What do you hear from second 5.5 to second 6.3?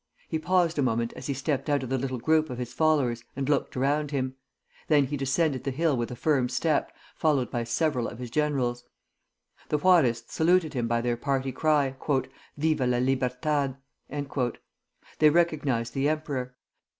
the hill with a